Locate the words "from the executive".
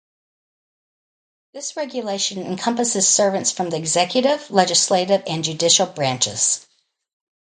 3.51-4.49